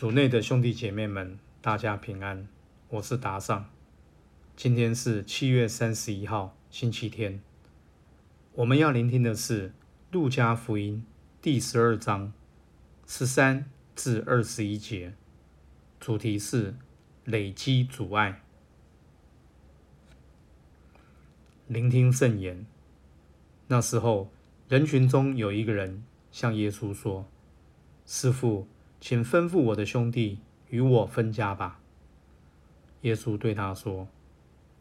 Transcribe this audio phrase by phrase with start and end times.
[0.00, 2.48] 主内的兄弟姐妹们，大家平安，
[2.88, 3.68] 我是达尚。
[4.56, 7.42] 今天是七月三十一号，星期天。
[8.54, 9.68] 我们要聆听的是
[10.10, 11.04] 《路加福音》
[11.42, 12.32] 第十二章
[13.06, 15.12] 十三至二十一节，
[16.00, 16.74] 主题是
[17.26, 18.40] 累积阻碍。
[21.66, 22.64] 聆听圣言。
[23.66, 24.30] 那时候，
[24.66, 27.28] 人群中有一个人向耶稣说
[28.06, 28.66] ：“师父。”
[29.00, 30.38] 请吩咐我的兄弟
[30.68, 31.80] 与我分家吧。
[33.00, 34.06] 耶稣对他说：“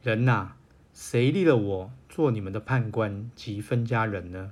[0.04, 0.58] 人哪，
[0.94, 4.52] 谁立了我做你们的判官及分家人呢？”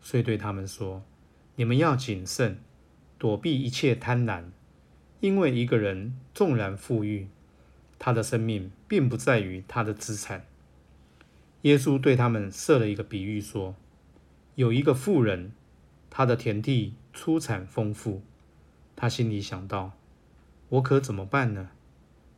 [0.00, 1.02] 遂对他们说
[1.56, 2.58] ：“你们要谨慎，
[3.18, 4.44] 躲避一切贪婪，
[5.20, 7.28] 因为一个人纵然富裕，
[7.98, 10.46] 他的生命并不在于他的资产。”
[11.62, 13.74] 耶稣对他们设了一个比喻说
[14.56, 15.52] ：“有一个富人，
[16.08, 18.22] 他的田地出产丰富。”
[19.00, 19.92] 他心里想到
[20.70, 21.70] ：“我可怎么办呢？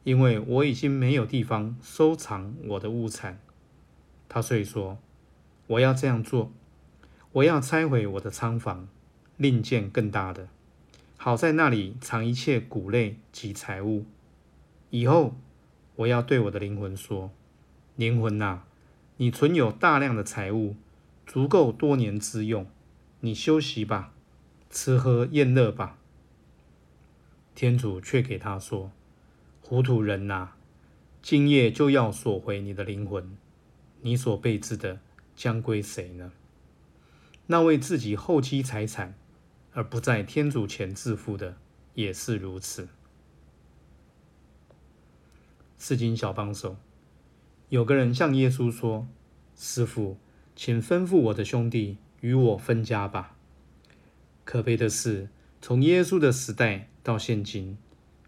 [0.05, 3.41] 因为我已经没有地方收藏我的物产。”
[4.29, 4.99] 他遂说
[5.69, 6.53] ：“我要这样做，
[7.33, 8.89] 我要拆毁我的仓房，
[9.39, 10.49] 另建更大的，
[11.17, 14.05] 好在那里藏一切谷类及财物。
[14.91, 15.35] 以后
[15.97, 17.31] 我要对我的灵魂说：
[17.97, 18.65] 灵魂啊，
[19.17, 20.77] 你存有大量的财物，
[21.27, 22.67] 足够多年之用，
[23.21, 24.13] 你休息吧，
[24.69, 25.97] 吃喝宴乐吧。”
[27.61, 28.91] 天主却给他说
[29.61, 30.53] ：“糊涂人呐，
[31.21, 33.37] 今夜就要索回你的灵魂，
[34.01, 34.99] 你所备置的
[35.37, 36.33] 将归谁呢？
[37.49, 39.15] 那为自己厚积财产
[39.75, 41.59] 而不在天主前致富的，
[41.93, 42.89] 也是如此。”
[45.77, 46.79] 圣经小帮手，
[47.69, 49.07] 有个人向耶稣说
[49.55, 50.17] ：“师傅，
[50.57, 53.37] 请吩咐我的兄弟与我分家吧。”
[54.47, 55.29] 可悲的是，
[55.61, 56.87] 从耶稣的时代。
[57.03, 57.77] 到现今，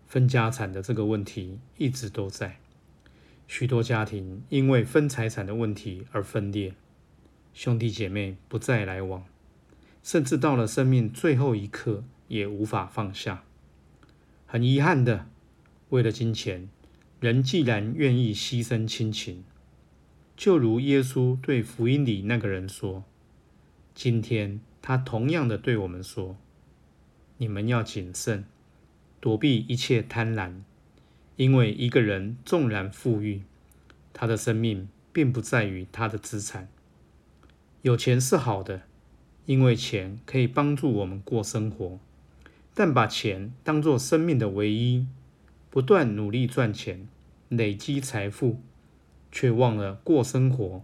[0.07, 2.59] 分家产的这个问题一直都在。
[3.47, 6.75] 许多家庭因为分财产的问题而分裂，
[7.53, 9.25] 兄弟姐妹不再来往，
[10.03, 13.45] 甚至到了生命最后一刻也无法放下。
[14.47, 15.27] 很遗憾的，
[15.91, 16.71] 为了金钱，
[17.21, 19.45] 人既然愿意牺牲亲情，
[20.35, 23.05] 就如耶稣对福音里那个人说
[23.95, 26.37] ：“今天他同样的对我们说，
[27.37, 28.47] 你们要谨慎。”
[29.23, 30.53] 躲避一切贪婪，
[31.37, 33.43] 因为一个人纵然富裕，
[34.13, 36.67] 他的生命并不在于他的资产。
[37.83, 38.83] 有钱是好的，
[39.47, 42.01] 因为钱可以帮助我们过生活，
[42.75, 45.07] 但把钱当作生命的唯一，
[45.71, 47.07] 不断努力赚钱，
[47.49, 48.61] 累积财富，
[49.31, 50.83] 却忘了过生活，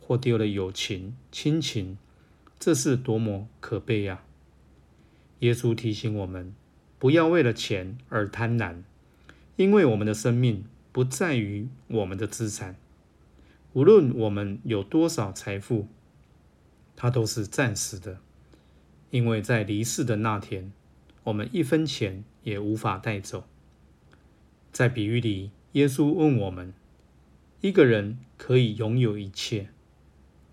[0.00, 1.96] 或丢了友情、亲情，
[2.58, 4.24] 这是多么可悲呀！
[5.38, 6.52] 耶稣提醒我们。
[6.98, 8.82] 不要为了钱而贪婪，
[9.56, 12.76] 因为我们的生命不在于我们的资产。
[13.74, 15.86] 无论我们有多少财富，
[16.96, 18.20] 它都是暂时的，
[19.10, 20.72] 因为在离世的那天，
[21.24, 23.44] 我们一分钱也无法带走。
[24.72, 26.72] 在比喻里，耶稣问我们：
[27.60, 29.68] 一个人可以拥有一切，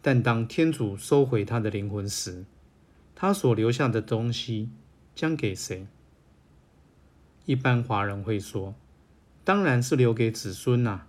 [0.01, 2.43] 但当天主收回他的灵魂时，
[3.15, 4.69] 他所留下的东西
[5.15, 5.87] 将给谁？
[7.45, 8.73] 一般华人会说
[9.43, 11.07] ：“当然是留给子孙呐。”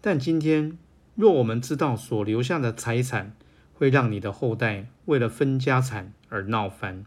[0.00, 0.78] 但今天，
[1.14, 3.36] 若我们知道所留下的财产
[3.74, 7.04] 会让你的后代为了分家产而闹翻，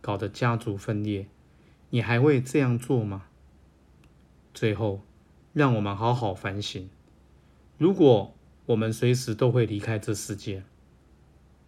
[0.00, 1.26] 搞得家族分裂，
[1.90, 3.24] 你还会这样做吗？
[4.54, 5.02] 最后，
[5.52, 6.88] 让我们好好反省：
[7.76, 8.34] 如果
[8.66, 10.62] 我们随时都会离开这世界，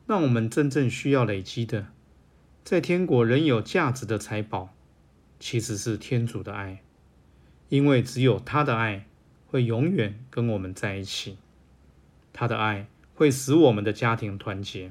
[0.07, 1.89] 那我们真正需要累积的，
[2.63, 4.74] 在天国仍有价值的财宝。
[5.45, 6.81] 其实是天主的爱，
[7.69, 9.05] 因为只有他的爱
[9.47, 11.37] 会永远跟我们在一起，
[12.33, 14.91] 他的爱会使我们的家庭团结。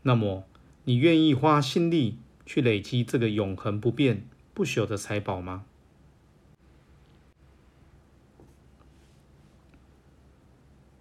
[0.00, 0.46] 那么，
[0.84, 2.16] 你愿意花心力
[2.46, 5.66] 去累积这个永恒不变、不朽的财宝吗？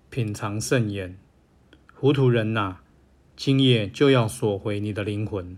[0.10, 1.18] 品尝圣言，
[1.94, 2.80] 糊涂人呐，
[3.38, 5.58] 今夜就要索回你的灵魂，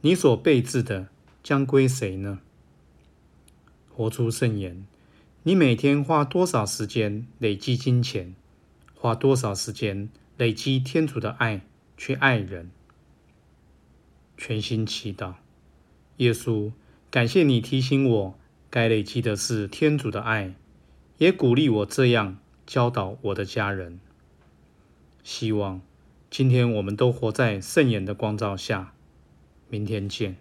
[0.00, 1.06] 你所备置的。
[1.42, 2.40] 将归谁呢？
[3.94, 4.86] 活出圣言。
[5.42, 8.34] 你每天花多少时间累积金钱？
[8.94, 11.62] 花多少时间累积天主的爱
[11.96, 12.70] 去爱人？
[14.36, 15.34] 全心祈祷。
[16.18, 16.70] 耶稣，
[17.10, 18.38] 感谢你提醒我，
[18.70, 20.54] 该累积的是天主的爱，
[21.18, 23.98] 也鼓励我这样教导我的家人。
[25.24, 25.80] 希望
[26.30, 28.92] 今天我们都活在圣言的光照下。
[29.68, 30.36] 明天见。